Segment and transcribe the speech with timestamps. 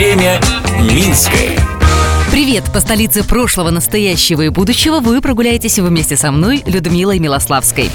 [0.00, 0.40] Время
[0.80, 1.58] Минское.
[2.30, 2.64] Привет!
[2.72, 7.90] По столице прошлого, настоящего и будущего вы прогуляетесь вместе со мной, Людмилой Милославской.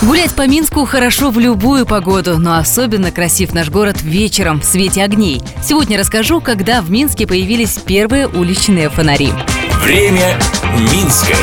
[0.00, 5.04] Гулять по Минску хорошо в любую погоду, но особенно красив наш город вечером в свете
[5.04, 5.42] огней.
[5.62, 9.30] Сегодня расскажу, когда в Минске появились первые уличные фонари.
[9.82, 10.38] Время
[10.90, 11.36] Минское.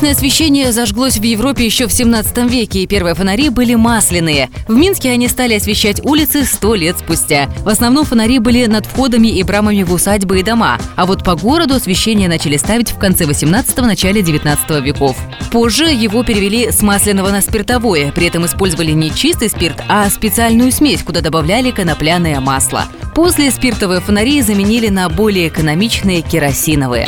[0.00, 4.48] Уличное освещение зажглось в Европе еще в 17 веке, и первые фонари были масляные.
[4.66, 7.50] В Минске они стали освещать улицы сто лет спустя.
[7.58, 11.34] В основном фонари были над входами и брамами в усадьбы и дома, а вот по
[11.34, 15.18] городу освещение начали ставить в конце 18-го, начале 19 веков.
[15.52, 20.72] Позже его перевели с масляного на спиртовое, при этом использовали не чистый спирт, а специальную
[20.72, 22.86] смесь, куда добавляли конопляное масло.
[23.14, 27.06] После спиртовые фонари заменили на более экономичные керосиновые.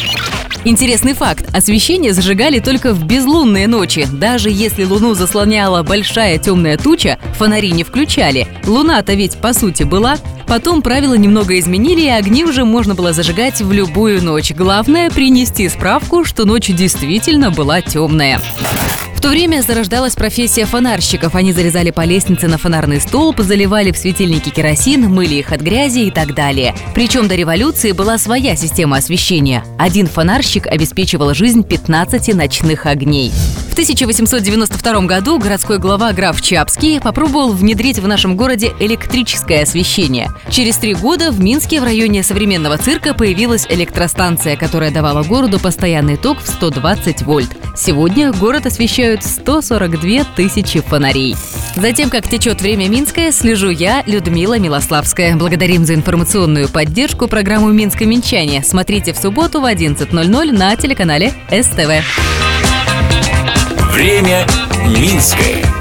[0.64, 1.48] Интересный факт.
[1.52, 4.06] Освещение зажигали только в безлунные ночи.
[4.12, 8.46] Даже если луну заслоняла большая темная туча, фонари не включали.
[8.64, 10.18] Луна-то ведь по сути была.
[10.46, 14.52] Потом правила немного изменили, и огни уже можно было зажигать в любую ночь.
[14.52, 18.40] Главное– принести справку, что ночь действительно была темная
[19.22, 21.36] то время зарождалась профессия фонарщиков.
[21.36, 26.00] Они зарезали по лестнице на фонарный столб, заливали в светильники керосин, мыли их от грязи
[26.00, 26.74] и так далее.
[26.92, 29.64] Причем до революции была своя система освещения.
[29.78, 33.30] Один фонарщик обеспечивал жизнь 15 ночных огней.
[33.72, 40.30] В 1892 году городской глава граф Чапский попробовал внедрить в нашем городе электрическое освещение.
[40.50, 46.18] Через три года в Минске в районе современного цирка появилась электростанция, которая давала городу постоянный
[46.18, 47.48] ток в 120 вольт.
[47.74, 51.34] Сегодня город освещают 142 тысячи фонарей.
[51.74, 55.34] Затем, как течет время Минское, слежу я, Людмила Милославская.
[55.34, 58.62] Благодарим за информационную поддержку программу «Минское Минчане».
[58.62, 62.41] Смотрите в субботу в 11.00 на телеканале СТВ.
[63.92, 64.46] Время
[64.86, 65.71] Минское.